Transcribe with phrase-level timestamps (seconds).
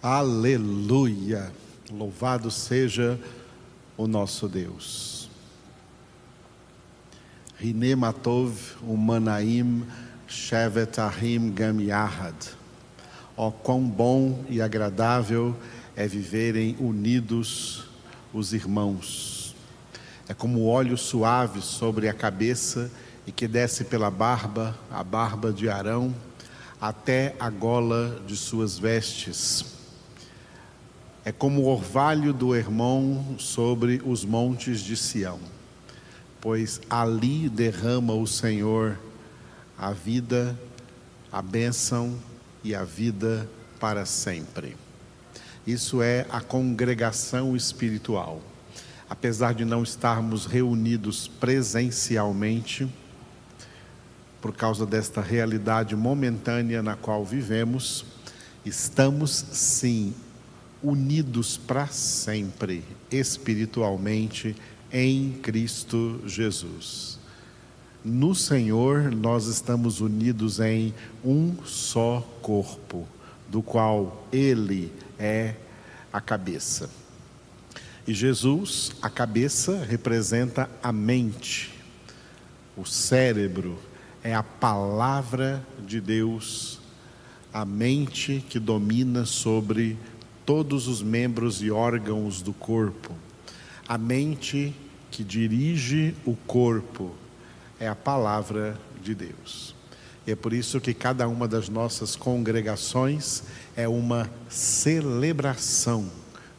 [0.00, 1.52] Aleluia!
[1.90, 3.18] Louvado seja
[3.96, 5.28] o nosso Deus.
[7.56, 9.84] Rine Matov Umanaim
[10.28, 12.36] Shevet Ahim Gam Yahad.
[13.36, 15.56] Ó quão bom e agradável
[15.96, 17.82] é viverem unidos
[18.32, 19.56] os irmãos.
[20.28, 22.88] É como óleo suave sobre a cabeça
[23.26, 26.14] e que desce pela barba, a barba de Arão,
[26.80, 29.76] até a gola de suas vestes
[31.28, 35.38] é como o orvalho do irmão sobre os montes de Sião,
[36.40, 38.98] pois ali derrama o Senhor
[39.76, 40.58] a vida,
[41.30, 42.18] a bênção
[42.64, 43.46] e a vida
[43.78, 44.74] para sempre.
[45.66, 48.40] Isso é a congregação espiritual.
[49.10, 52.88] Apesar de não estarmos reunidos presencialmente,
[54.40, 58.06] por causa desta realidade momentânea na qual vivemos,
[58.64, 60.14] estamos sim
[60.82, 64.54] unidos para sempre, espiritualmente,
[64.92, 67.18] em Cristo Jesus.
[68.04, 73.06] No Senhor, nós estamos unidos em um só corpo,
[73.48, 75.54] do qual Ele é
[76.12, 76.88] a cabeça.
[78.06, 81.70] E Jesus, a cabeça, representa a mente,
[82.76, 83.78] o cérebro
[84.22, 86.80] é a palavra de Deus,
[87.52, 89.98] a mente que domina sobre
[90.48, 93.14] todos os membros e órgãos do corpo.
[93.86, 94.74] A mente
[95.10, 97.14] que dirige o corpo
[97.78, 99.74] é a palavra de Deus.
[100.26, 103.42] E é por isso que cada uma das nossas congregações
[103.76, 106.10] é uma celebração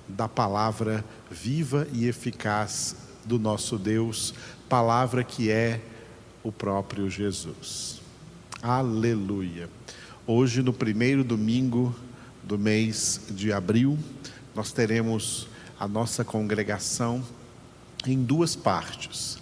[0.07, 4.35] da palavra viva e eficaz do nosso Deus,
[4.69, 5.81] palavra que é
[6.43, 7.99] o próprio Jesus.
[8.61, 9.67] Aleluia.
[10.27, 11.95] Hoje, no primeiro domingo
[12.49, 13.95] do mês de abril,
[14.55, 15.47] nós teremos
[15.79, 17.23] a nossa congregação
[18.07, 19.37] em duas partes.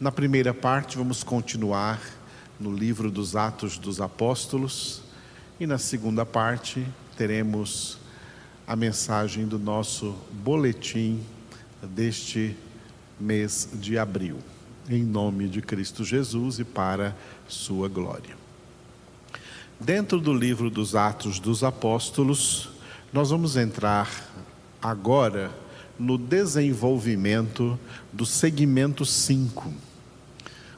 [0.00, 2.00] Na primeira parte, vamos continuar
[2.58, 5.02] no livro dos Atos dos Apóstolos,
[5.60, 6.84] e na segunda parte,
[7.16, 7.96] teremos
[8.66, 11.20] a mensagem do nosso boletim
[11.80, 12.56] deste
[13.20, 14.38] mês de abril.
[14.90, 17.14] Em nome de Cristo Jesus e para
[17.46, 18.47] sua glória.
[19.80, 22.68] Dentro do livro dos Atos dos Apóstolos,
[23.12, 24.10] nós vamos entrar
[24.82, 25.52] agora
[25.96, 27.78] no desenvolvimento
[28.12, 29.72] do segmento 5.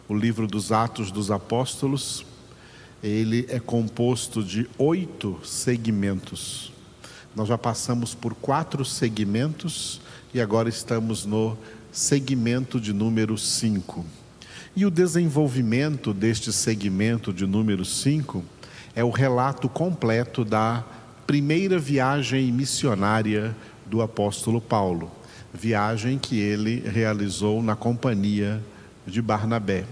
[0.06, 2.27] O livro dos Atos dos Apóstolos,
[3.03, 6.71] ele é composto de oito segmentos.
[7.34, 9.99] Nós já passamos por quatro segmentos
[10.34, 11.56] e agora estamos no
[11.91, 14.05] segmento de número 5.
[14.77, 18.44] E o desenvolvimento deste segmento de número 5
[18.95, 20.84] é o relato completo da
[21.27, 23.55] primeira viagem missionária
[23.87, 25.11] do apóstolo Paulo,
[25.53, 28.62] viagem que ele realizou na companhia
[29.06, 29.84] de Barnabé,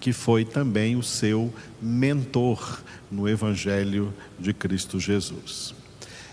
[0.00, 2.80] que foi também o seu mentor
[3.10, 5.74] no evangelho de Cristo Jesus.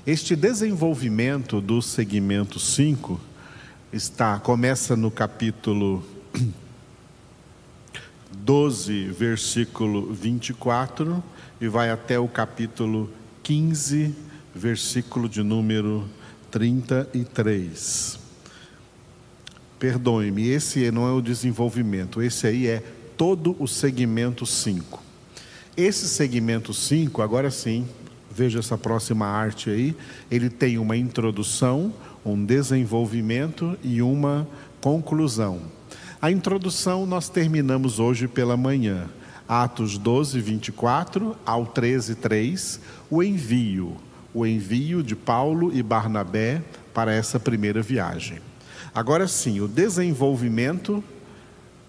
[0.05, 3.19] Este desenvolvimento do segmento 5
[3.91, 6.05] está começa no capítulo
[8.31, 11.23] 12, versículo 24
[11.59, 13.09] e vai até o capítulo
[13.43, 14.13] 15,
[14.53, 16.07] versículo de número
[16.51, 18.19] 33.
[19.79, 22.83] Perdoe-me, esse não é o desenvolvimento, esse aí é
[23.17, 25.03] todo o segmento 5.
[25.77, 27.87] Esse segmento 5, agora sim,
[28.31, 29.95] veja essa próxima arte aí,
[30.31, 31.93] ele tem uma introdução,
[32.25, 34.47] um desenvolvimento e uma
[34.81, 35.61] conclusão.
[36.21, 39.09] A introdução nós terminamos hoje pela manhã.
[39.47, 42.79] Atos 12, 24 ao 13, 3,
[43.09, 43.95] o envio,
[44.33, 46.63] o envio de Paulo e Barnabé
[46.93, 48.39] para essa primeira viagem.
[48.93, 51.03] Agora sim, o desenvolvimento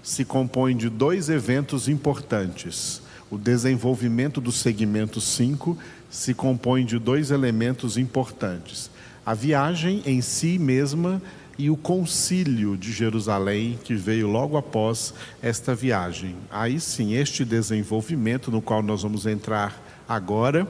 [0.02, 3.00] se compõe de dois eventos importantes.
[3.30, 5.76] O desenvolvimento do segmento 5
[6.10, 8.90] se compõe de dois elementos importantes.
[9.24, 11.20] A viagem em si mesma
[11.58, 16.36] e o concílio de Jerusalém, que veio logo após esta viagem.
[16.50, 20.68] Aí sim, este desenvolvimento no qual nós vamos entrar agora,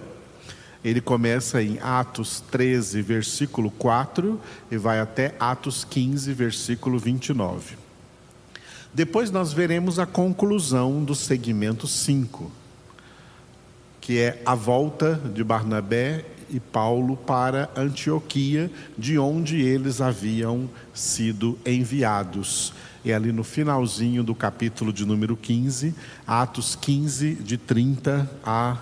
[0.84, 4.40] ele começa em Atos 13, versículo 4,
[4.70, 7.76] e vai até Atos 15, versículo 29.
[8.94, 12.50] Depois nós veremos a conclusão do segmento 5,
[14.00, 21.58] que é a volta de Barnabé e Paulo para Antioquia, de onde eles haviam sido
[21.64, 22.72] enviados.
[23.04, 25.94] E ali no finalzinho do capítulo de número 15,
[26.26, 28.78] Atos 15, de 30 a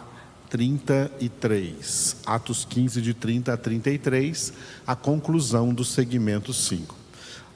[0.49, 2.17] 33.
[2.25, 4.53] Atos 15, de 30 a 33,
[4.87, 6.95] a conclusão do segmento 5.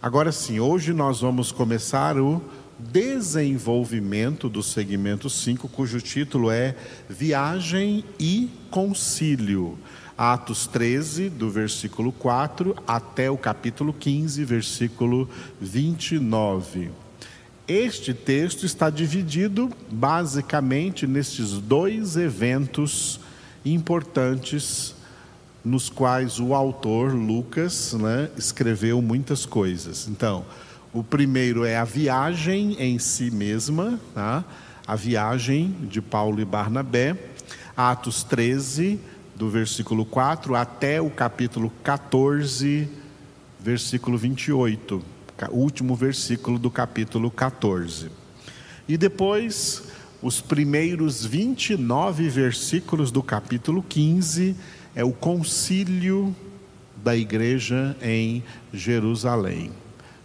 [0.03, 2.43] Agora sim, hoje nós vamos começar o
[2.79, 6.77] desenvolvimento do segmento 5, cujo título é
[7.09, 9.77] Viagem e Concílio.
[10.19, 15.31] Atos 13, do versículo 4 até o capítulo 15, versículo
[15.61, 16.91] 29.
[17.69, 23.21] Este texto está dividido basicamente nestes dois eventos
[23.65, 24.97] importantes
[25.65, 30.09] nos quais o autor Lucas né, escreveu muitas coisas.
[30.09, 30.45] Então,
[30.93, 34.45] o primeiro é a viagem em si mesma, tá?
[34.85, 37.15] a viagem de Paulo e Barnabé,
[37.77, 38.99] Atos 13,
[39.39, 42.89] do versículo 4 até o capítulo 14,
[43.61, 45.03] versículo 28
[45.53, 48.11] último versículo do capítulo 14.
[48.89, 49.85] E depois,
[50.21, 54.57] os primeiros 29 versículos do capítulo 15
[54.97, 56.35] é o concílio
[56.97, 58.43] da igreja em
[58.73, 59.71] Jerusalém,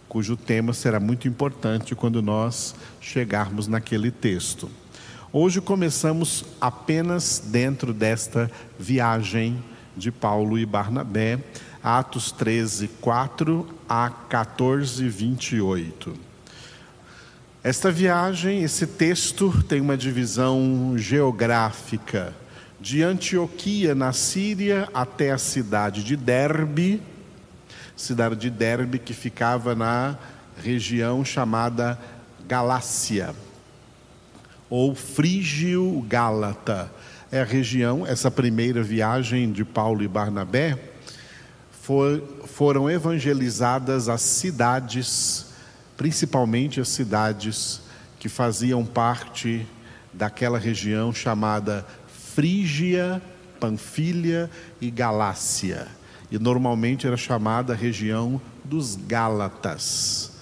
[0.08, 4.68] cujo tema será muito importante quando nós chegarmos naquele texto.
[5.36, 8.48] Hoje começamos apenas dentro desta
[8.78, 9.60] viagem
[9.96, 11.40] de Paulo e Barnabé,
[11.82, 16.14] Atos 13, 4 a 14, 28.
[17.64, 22.32] Esta viagem, esse texto tem uma divisão geográfica.
[22.80, 27.02] De Antioquia, na Síria, até a cidade de Derbe,
[27.96, 30.16] cidade de Derbe que ficava na
[30.62, 31.98] região chamada
[32.46, 33.34] Galácia,
[34.76, 36.90] ou Frígio-Gálata.
[37.30, 40.76] É a região, essa primeira viagem de Paulo e Barnabé,
[41.70, 45.46] for, foram evangelizadas as cidades,
[45.96, 47.82] principalmente as cidades
[48.18, 49.64] que faziam parte
[50.12, 51.86] daquela região chamada
[52.34, 53.22] Frígia,
[53.60, 54.50] Panfilha
[54.80, 55.86] e Galácia.
[56.32, 60.32] E normalmente era chamada região dos Gálatas,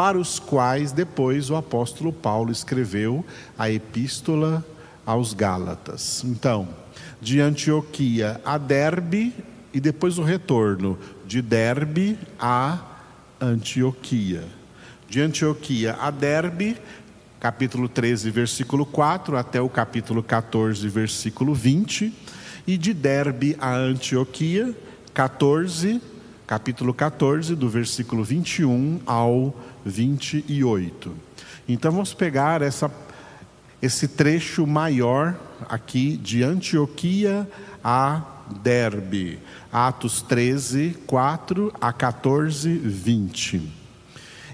[0.00, 3.22] para os quais depois o apóstolo Paulo escreveu
[3.58, 4.64] a epístola
[5.04, 6.24] aos Gálatas.
[6.24, 6.66] Então,
[7.20, 9.34] de Antioquia a Derbe
[9.74, 12.78] e depois o retorno de Derbe a
[13.38, 14.42] Antioquia.
[15.06, 16.78] De Antioquia a Derbe,
[17.38, 22.10] capítulo 13, versículo 4, até o capítulo 14, versículo 20,
[22.66, 24.74] e de Derbe a Antioquia,
[25.12, 26.00] 14,
[26.50, 29.54] capítulo 14, do versículo 21 ao
[29.86, 31.14] 28.
[31.68, 32.90] Então vamos pegar essa,
[33.80, 35.38] esse trecho maior
[35.68, 37.48] aqui de Antioquia
[37.84, 38.24] a
[38.64, 39.38] Derbe.
[39.72, 43.72] Atos 13, 4 a 14, 20.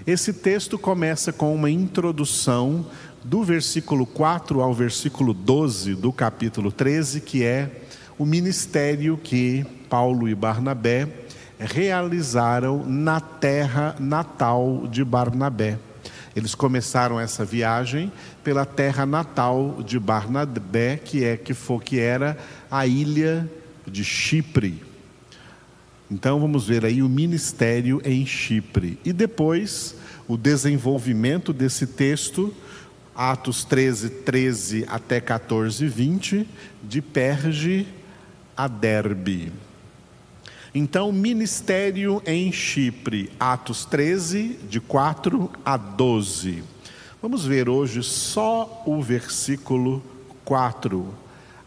[0.05, 2.85] Esse texto começa com uma introdução
[3.23, 7.71] do versículo 4 ao versículo 12 do capítulo 13, que é
[8.19, 11.25] o ministério que Paulo e Barnabé
[11.59, 15.77] realizaram na terra natal de Barnabé.
[16.35, 18.11] Eles começaram essa viagem
[18.43, 22.37] pela terra natal de Barnabé, que é que foi que era
[22.69, 23.49] a ilha
[23.87, 24.83] de Chipre.
[26.09, 28.99] Então vamos ver aí o ministério em Chipre.
[29.03, 29.95] E depois
[30.27, 32.53] o desenvolvimento desse texto,
[33.15, 36.47] Atos 13, 13 até 14, 20,
[36.83, 37.87] de Perge
[38.55, 39.51] a Derbe.
[40.73, 46.63] Então, ministério em Chipre, Atos 13, de 4 a 12.
[47.21, 50.03] Vamos ver hoje só o versículo
[50.43, 51.13] 4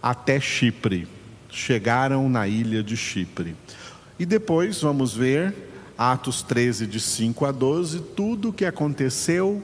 [0.02, 1.08] até Chipre
[1.50, 3.56] chegaram na ilha de Chipre.
[4.18, 5.54] E depois vamos ver
[5.98, 9.62] Atos 13, de 5 a 12, tudo o que aconteceu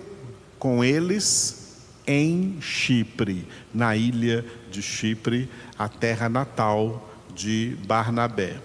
[0.58, 8.56] com eles em Chipre, na ilha de Chipre, a terra natal de Barnabé.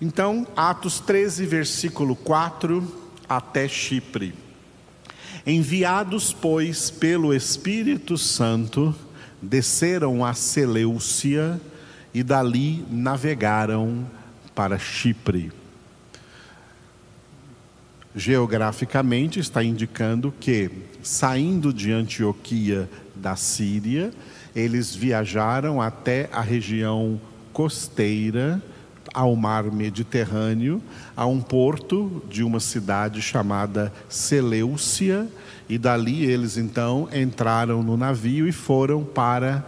[0.00, 2.86] Então, Atos 13, versículo 4
[3.28, 4.32] até Chipre.
[5.44, 8.94] Enviados, pois, pelo Espírito Santo,
[9.42, 11.60] desceram a Seleucia
[12.14, 14.06] e dali navegaram
[14.54, 15.52] para Chipre.
[18.14, 20.70] Geograficamente está indicando que,
[21.02, 24.12] saindo de Antioquia da Síria,
[24.54, 27.20] eles viajaram até a região
[27.52, 28.62] costeira,
[29.12, 30.82] ao mar Mediterrâneo,
[31.16, 35.28] a um porto de uma cidade chamada Seleucia,
[35.68, 39.64] e dali eles então entraram no navio e foram para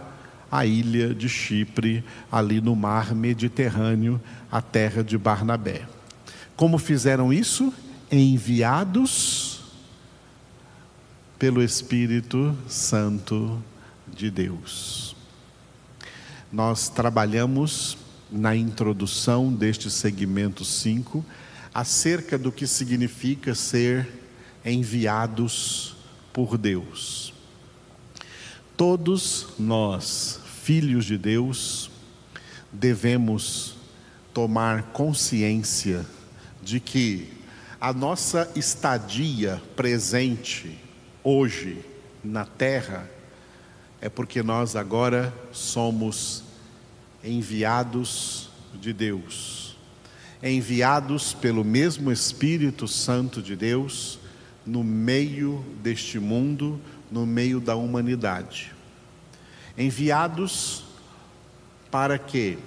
[0.51, 4.19] a ilha de Chipre, ali no mar Mediterrâneo,
[4.51, 5.83] a terra de Barnabé.
[6.55, 7.73] Como fizeram isso?
[8.11, 9.61] Enviados
[11.39, 13.63] pelo Espírito Santo
[14.13, 15.15] de Deus.
[16.51, 17.97] nós trabalhamos
[18.31, 21.25] na introdução deste segmento 5
[21.73, 24.07] acerca do que significa ser
[24.63, 25.95] enviados
[26.31, 27.33] por Deus.
[28.77, 31.91] Todos nós, filhos de Deus,
[32.71, 33.75] devemos
[34.33, 36.05] tomar consciência
[36.63, 37.27] de que
[37.79, 40.79] a nossa estadia presente
[41.23, 41.83] hoje
[42.23, 43.09] na terra
[43.99, 46.43] é porque nós agora somos
[47.23, 49.75] enviados de Deus,
[50.41, 54.19] enviados pelo mesmo Espírito Santo de Deus
[54.65, 56.79] no meio deste mundo,
[57.11, 58.73] no meio da humanidade.
[59.77, 60.83] Enviados
[61.89, 62.57] para quê?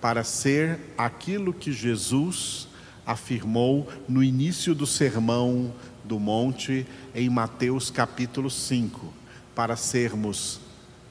[0.00, 2.68] Para ser aquilo que Jesus
[3.04, 5.72] afirmou no início do sermão
[6.04, 9.12] do monte em Mateus capítulo 5,
[9.54, 10.60] para sermos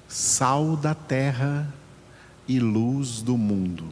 [0.08, 1.74] sal da terra
[2.52, 3.86] e luz do mundo.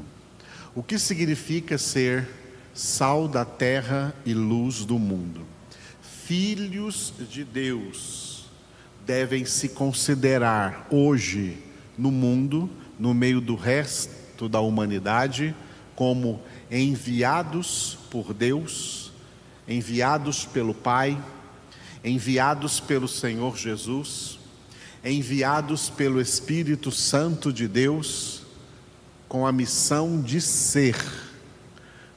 [0.75, 2.27] O que significa ser
[2.73, 5.45] sal da terra e luz do mundo?
[6.01, 8.49] Filhos de Deus
[9.05, 11.57] devem se considerar hoje
[11.97, 15.55] no mundo, no meio do resto da humanidade,
[15.95, 19.13] como enviados por Deus,
[19.69, 21.17] enviados pelo Pai,
[22.03, 24.37] enviados pelo Senhor Jesus,
[25.01, 28.38] enviados pelo Espírito Santo de Deus,
[29.29, 30.97] com a missão de ser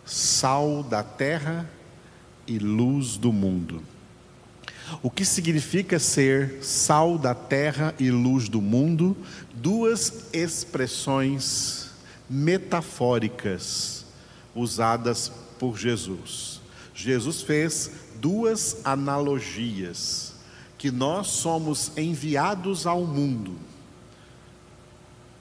[0.05, 1.71] sal da terra
[2.47, 3.83] e luz do mundo.
[5.03, 9.17] O que significa ser sal da terra e luz do mundo?
[9.55, 11.91] Duas expressões
[12.29, 14.07] metafóricas
[14.55, 16.61] usadas por Jesus.
[16.95, 17.91] Jesus fez
[18.21, 20.33] duas analogias
[20.79, 23.55] que nós somos enviados ao mundo.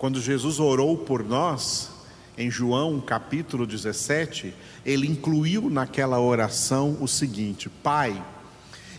[0.01, 1.91] Quando Jesus orou por nós,
[2.36, 4.51] em João capítulo 17,
[4.84, 8.20] ele incluiu naquela oração o seguinte: Pai,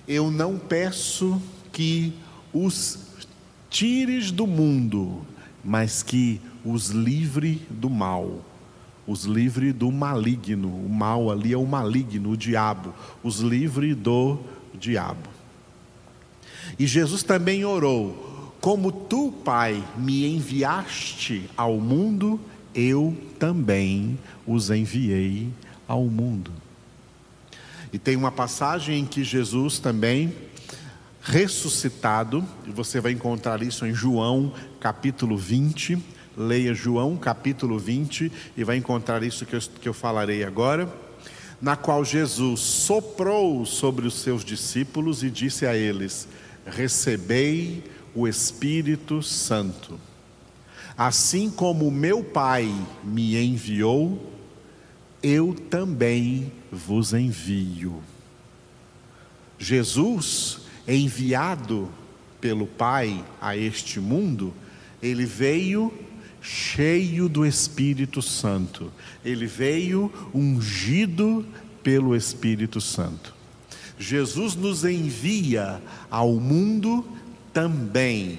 [0.06, 1.42] eu não peço
[1.73, 2.12] que
[2.52, 3.00] os
[3.68, 5.26] tires do mundo,
[5.64, 8.40] mas que os livre do mal,
[9.04, 10.68] os livre do maligno.
[10.68, 12.94] O mal ali é o maligno, o diabo,
[13.25, 14.38] os livre do
[14.73, 15.28] diabo.
[16.78, 18.31] E Jesus também orou:
[18.62, 22.38] Como tu, Pai, me enviaste ao mundo,
[22.73, 24.16] eu também
[24.47, 25.49] os enviei
[25.88, 26.52] ao mundo.
[27.92, 30.33] E tem uma passagem em que Jesus também
[31.21, 35.99] ressuscitado, e você vai encontrar isso em João capítulo 20.
[36.37, 40.88] Leia João capítulo 20 e vai encontrar isso que eu, que eu falarei agora.
[41.61, 46.28] Na qual Jesus soprou sobre os seus discípulos e disse a eles:
[46.64, 47.83] Recebei
[48.14, 49.99] o Espírito Santo.
[50.97, 54.33] Assim como meu Pai me enviou,
[55.23, 58.02] eu também vos envio.
[59.59, 61.88] Jesus, enviado
[62.40, 64.52] pelo Pai a este mundo,
[65.00, 65.92] ele veio
[66.40, 68.92] cheio do Espírito Santo,
[69.25, 71.47] ele veio ungido
[71.83, 73.33] pelo Espírito Santo.
[73.99, 77.07] Jesus nos envia ao mundo
[77.52, 78.38] também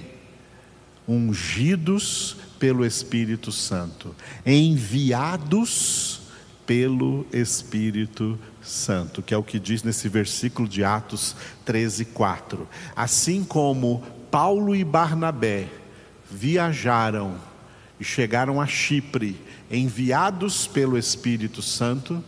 [1.07, 4.15] ungidos pelo Espírito Santo,
[4.45, 6.21] enviados
[6.65, 12.67] pelo Espírito Santo, que é o que diz nesse versículo de Atos 13, 4.
[12.95, 14.01] Assim como
[14.31, 15.67] Paulo e Barnabé
[16.31, 17.37] viajaram
[17.99, 19.39] e chegaram a Chipre,
[19.69, 22.23] enviados pelo Espírito Santo,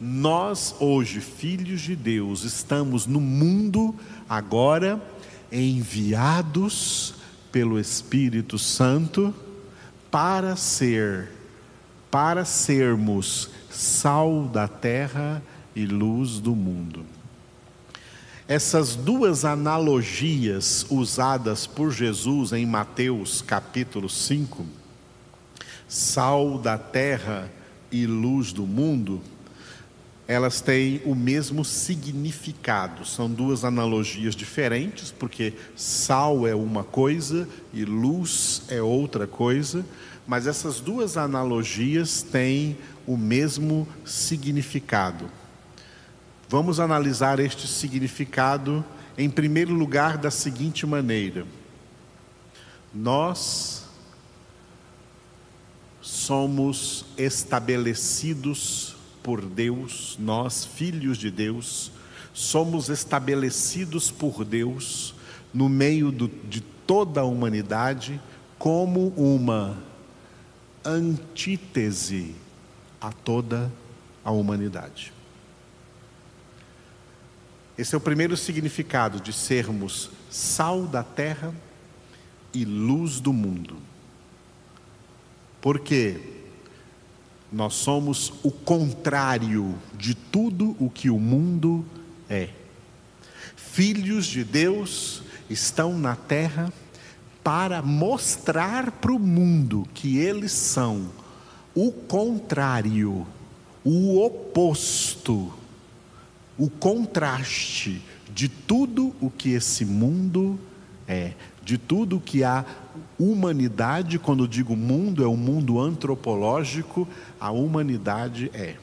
[0.00, 3.94] nós hoje, filhos de Deus, estamos no mundo
[4.28, 5.02] agora
[5.50, 7.14] enviados
[7.50, 9.34] pelo Espírito Santo
[10.10, 11.30] para ser,
[12.10, 15.42] para sermos sal da terra
[15.74, 17.04] e luz do mundo.
[18.48, 24.66] Essas duas analogias usadas por Jesus em Mateus capítulo 5,
[25.88, 27.48] sal da terra
[27.92, 29.20] e luz do mundo,
[30.30, 33.04] elas têm o mesmo significado.
[33.04, 39.84] São duas analogias diferentes, porque sal é uma coisa e luz é outra coisa,
[40.28, 45.28] mas essas duas analogias têm o mesmo significado.
[46.48, 48.84] Vamos analisar este significado,
[49.18, 51.44] em primeiro lugar, da seguinte maneira:
[52.94, 53.82] nós
[56.00, 58.89] somos estabelecidos
[59.22, 61.92] por Deus, nós, filhos de Deus,
[62.32, 65.14] somos estabelecidos por Deus
[65.52, 68.20] no meio do, de toda a humanidade
[68.58, 69.76] como uma
[70.84, 72.34] antítese
[73.00, 73.70] a toda
[74.24, 75.12] a humanidade.
[77.76, 81.54] Esse é o primeiro significado de sermos sal da terra
[82.52, 83.76] e luz do mundo.
[85.60, 86.39] Porque
[87.52, 91.84] nós somos o contrário de tudo o que o mundo
[92.28, 92.50] é.
[93.56, 96.72] Filhos de Deus estão na terra
[97.42, 101.08] para mostrar para o mundo que eles são
[101.74, 103.26] o contrário,
[103.82, 105.52] o oposto,
[106.58, 108.02] o contraste
[108.32, 110.69] de tudo o que esse mundo é,
[111.62, 112.64] de tudo que a
[113.18, 117.06] humanidade, quando digo mundo, é o mundo antropológico,
[117.38, 118.76] a humanidade é.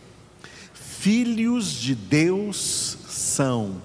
[0.74, 3.82] Filhos de Deus são,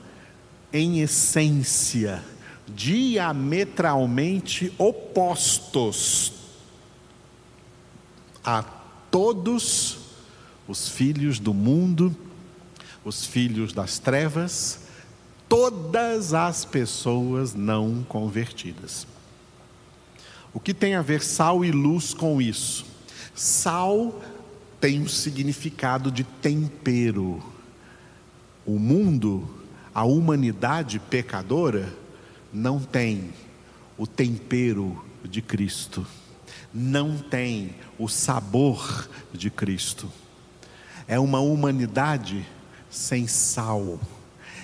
[0.72, 2.22] em essência,
[2.68, 6.32] diametralmente opostos
[8.44, 8.62] a
[9.10, 9.98] todos
[10.66, 12.16] os filhos do mundo,
[13.04, 14.81] os filhos das trevas,
[15.52, 19.06] todas as pessoas não convertidas.
[20.50, 22.86] O que tem a ver sal e luz com isso?
[23.34, 24.18] Sal
[24.80, 27.42] tem um significado de tempero.
[28.64, 29.46] O mundo,
[29.94, 31.94] a humanidade pecadora,
[32.50, 33.28] não tem
[33.98, 36.06] o tempero de Cristo,
[36.72, 40.10] não tem o sabor de Cristo.
[41.06, 42.42] É uma humanidade
[42.88, 44.00] sem sal,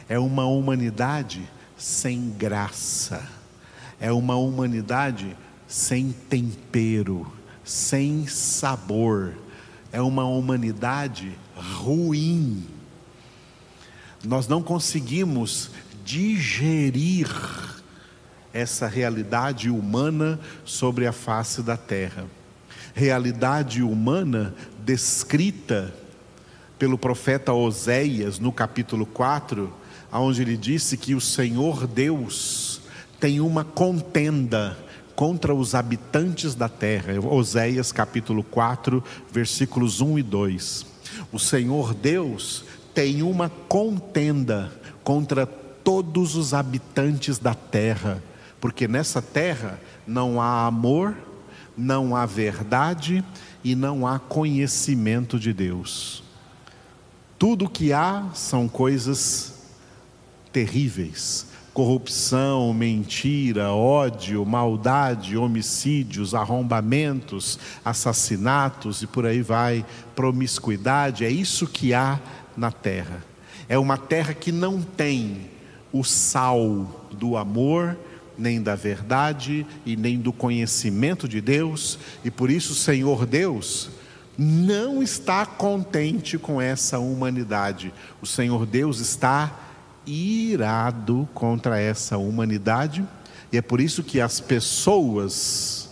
[0.08, 3.28] é uma humanidade sem graça,
[4.00, 5.36] é uma humanidade
[5.66, 7.30] sem tempero,
[7.62, 9.34] sem sabor,
[9.92, 12.66] é uma humanidade ruim.
[14.24, 15.70] Nós não conseguimos
[16.04, 17.28] digerir
[18.52, 22.24] essa realidade humana sobre a face da terra.
[22.94, 25.94] Realidade humana descrita
[26.78, 29.72] pelo profeta Oséias no capítulo 4,
[30.12, 32.80] onde ele disse que o Senhor Deus
[33.20, 34.76] tem uma contenda
[35.14, 37.14] contra os habitantes da terra.
[37.20, 40.86] Oséias capítulo 4, versículos 1 e 2.
[41.32, 48.22] O Senhor Deus tem uma contenda contra todos os habitantes da terra,
[48.60, 51.16] porque nessa terra não há amor,
[51.76, 53.24] não há verdade
[53.64, 56.22] e não há conhecimento de Deus.
[57.38, 59.57] Tudo que há são coisas
[60.58, 71.24] terríveis: corrupção, mentira, ódio, maldade, homicídios, arrombamentos, assassinatos e por aí vai, promiscuidade.
[71.24, 72.18] É isso que há
[72.56, 73.24] na terra.
[73.68, 75.48] É uma terra que não tem
[75.92, 77.96] o sal do amor,
[78.36, 83.90] nem da verdade e nem do conhecimento de Deus, e por isso o Senhor Deus
[84.36, 87.92] não está contente com essa humanidade.
[88.20, 89.67] O Senhor Deus está
[90.08, 93.04] irado contra essa humanidade,
[93.52, 95.88] e é por isso que as pessoas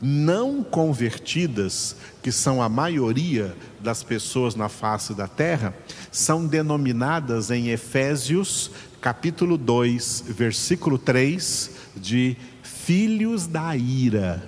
[0.00, 5.74] não convertidas, que são a maioria das pessoas na face da terra,
[6.10, 14.42] são denominadas em Efésios, capítulo 2, versículo 3, de filhos da ira,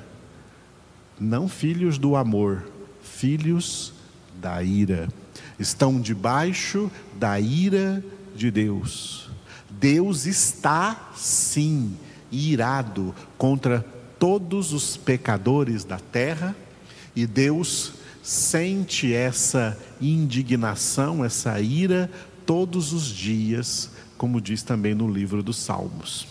[1.18, 2.76] não filhos do amor
[3.16, 3.94] filhos
[4.38, 5.09] da ira,
[5.59, 8.04] estão debaixo da ira
[8.37, 9.31] de Deus.
[9.70, 11.96] Deus está sim
[12.31, 13.85] irado contra
[14.18, 16.55] todos os pecadores da terra
[17.14, 22.11] e Deus sente essa indignação, essa ira
[22.44, 26.27] todos os dias, como diz também no livro dos Salmos.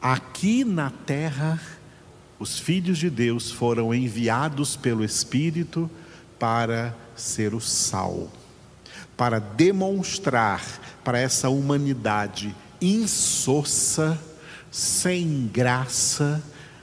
[0.00, 1.60] Aqui na terra
[2.38, 5.90] os filhos de Deus foram enviados pelo Espírito
[6.38, 8.30] para ser o sal,
[9.16, 10.62] para demonstrar
[11.04, 14.18] para essa humanidade insossa,
[14.70, 16.42] sem graça,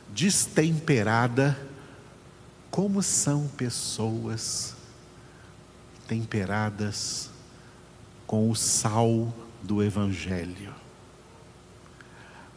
[0.10, 1.58] destemperada,
[2.70, 4.76] como são pessoas
[6.08, 7.30] temperadas
[8.26, 10.74] com o sal do Evangelho,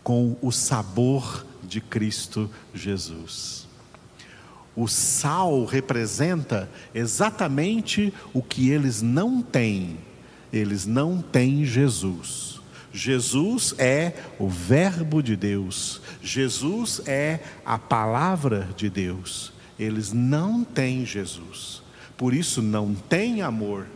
[0.03, 3.64] com o sabor de Cristo Jesus.
[4.77, 9.99] O sal representa exatamente o que eles não têm.
[10.53, 12.61] Eles não têm Jesus.
[12.93, 16.01] Jesus é o Verbo de Deus.
[16.23, 19.53] Jesus é a palavra de Deus.
[19.79, 21.83] Eles não têm Jesus.
[22.17, 23.87] Por isso não têm amor,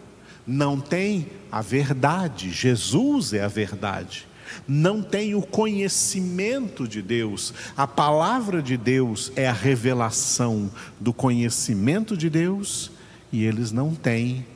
[0.46, 2.50] não têm a verdade.
[2.50, 4.27] Jesus é a verdade.
[4.66, 7.52] Não têm o conhecimento de Deus.
[7.76, 12.90] A palavra de Deus é a revelação do conhecimento de Deus
[13.32, 14.46] e eles não têm.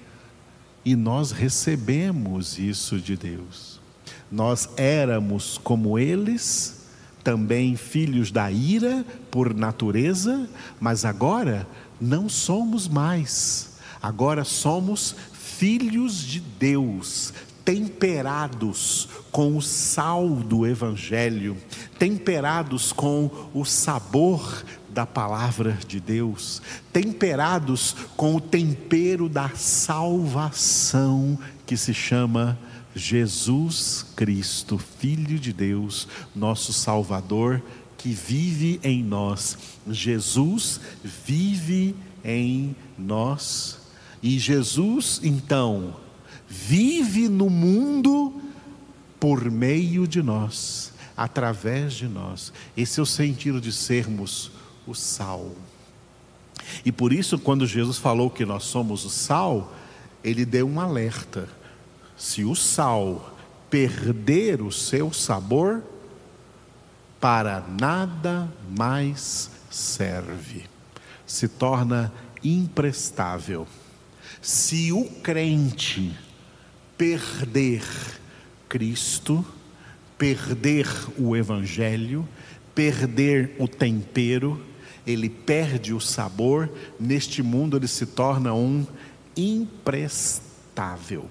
[0.85, 3.81] E nós recebemos isso de Deus.
[4.31, 6.83] Nós éramos como eles,
[7.23, 10.49] também filhos da ira por natureza,
[10.81, 11.67] mas agora
[12.01, 13.73] não somos mais.
[14.03, 17.33] Agora somos filhos de Deus,
[17.65, 21.57] temperados com o sal do Evangelho,
[21.99, 26.61] temperados com o sabor da palavra de Deus,
[26.93, 32.59] temperados com o tempero da salvação que se chama
[32.95, 37.63] Jesus Cristo, Filho de Deus, nosso Salvador,
[37.97, 39.57] que vive em nós.
[39.89, 41.95] Jesus vive
[42.25, 43.79] em nós.
[44.23, 45.97] E Jesus, então,
[46.53, 48.39] vive no mundo
[49.19, 52.53] por meio de nós, através de nós.
[52.77, 54.53] Esse é o sentido de sermos
[54.87, 55.53] o sal.
[56.85, 59.73] E por isso, quando Jesus falou que nós somos o sal,
[60.23, 61.49] ele deu um alerta.
[62.19, 63.35] Se o sal
[63.71, 65.83] perder o seu sabor,
[67.19, 70.65] para nada mais serve,
[71.27, 72.13] se torna
[72.45, 73.67] imprestável.
[74.43, 76.15] Se o crente
[77.03, 77.83] perder
[78.69, 79.45] Cristo,
[80.17, 80.87] perder
[81.19, 82.29] o Evangelho,
[82.77, 84.65] perder o tempero,
[85.05, 88.87] ele perde o sabor, neste mundo ele se torna um
[89.37, 91.29] imprestável.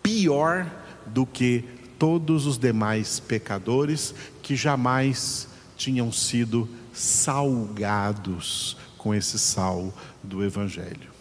[0.00, 0.70] Pior
[1.06, 1.64] do que
[1.98, 11.13] todos os demais pecadores que jamais tinham sido salgados com esse sal do Evangelho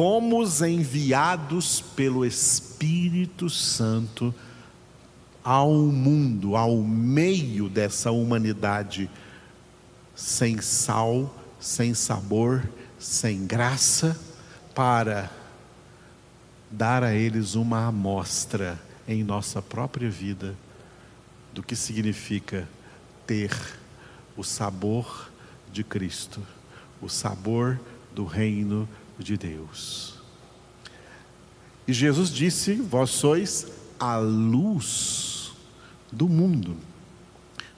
[0.00, 4.34] fomos enviados pelo Espírito Santo
[5.44, 9.10] ao mundo, ao meio dessa humanidade
[10.14, 12.66] sem sal, sem sabor,
[12.98, 14.18] sem graça,
[14.74, 15.30] para
[16.70, 20.56] dar a eles uma amostra em nossa própria vida
[21.52, 22.66] do que significa
[23.26, 23.54] ter
[24.34, 25.30] o sabor
[25.70, 26.40] de Cristo,
[27.02, 27.78] o sabor
[28.14, 28.88] do reino
[29.22, 30.14] de Deus.
[31.86, 33.66] E Jesus disse: Vós sois
[33.98, 35.52] a luz
[36.10, 36.76] do mundo.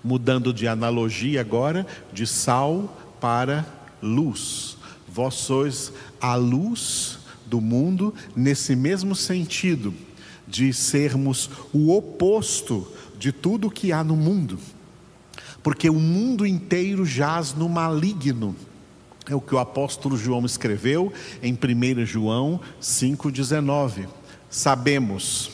[0.05, 3.65] Mudando de analogia agora, de sal para
[4.03, 4.77] luz.
[5.09, 9.95] Vós sois a luz do mundo, nesse mesmo sentido,
[10.49, 14.59] de sermos o oposto de tudo que há no mundo.
[15.63, 18.57] Porque o mundo inteiro jaz no maligno
[19.29, 24.09] é o que o apóstolo João escreveu em 1 João 5,19.
[24.51, 25.51] Sabemos,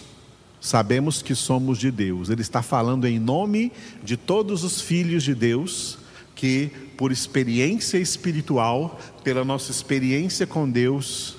[0.61, 2.31] sabemos que somos de Deus.
[2.31, 5.99] Ele está falando em nome de todos os filhos de Deus
[6.35, 11.37] que, por experiência espiritual, pela nossa experiência com Deus,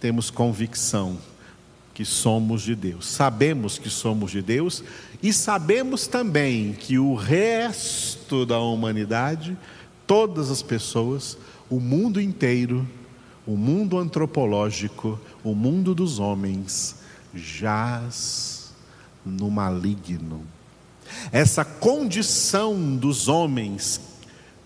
[0.00, 1.18] temos convicção
[1.94, 3.06] que somos de Deus.
[3.06, 4.84] Sabemos que somos de Deus
[5.22, 9.56] e sabemos também que o resto da humanidade,
[10.06, 11.36] todas as pessoas,
[11.70, 12.86] o mundo inteiro,
[13.46, 16.96] o mundo antropológico, o mundo dos homens,
[17.34, 18.72] jaz
[19.24, 20.42] no maligno.
[21.32, 24.00] Essa condição dos homens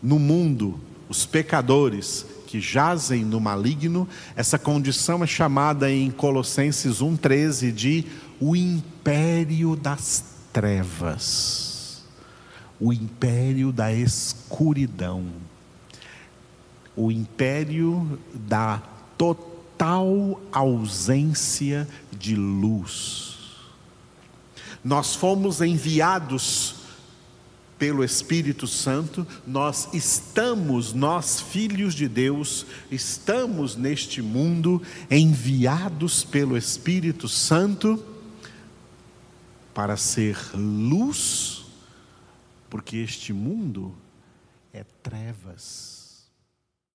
[0.03, 7.73] no mundo, os pecadores que jazem no maligno, essa condição é chamada em Colossenses 1,13
[7.73, 8.05] de
[8.41, 12.03] o império das trevas,
[12.79, 15.27] o império da escuridão
[16.97, 18.83] o império da
[19.17, 23.39] total ausência de luz.
[24.85, 26.77] Nós fomos enviados
[27.79, 37.29] pelo Espírito Santo, nós estamos, nós filhos de Deus, estamos neste mundo enviados pelo Espírito
[37.29, 38.01] Santo
[39.75, 41.65] para ser luz,
[42.71, 43.93] porque este mundo
[44.73, 45.92] é trevas.